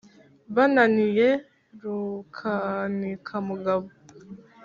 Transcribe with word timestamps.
bananiye 0.55 1.29
rukanikamugabo 1.81 3.87